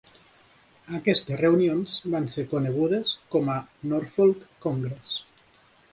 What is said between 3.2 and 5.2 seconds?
com a "Norfolk Congress".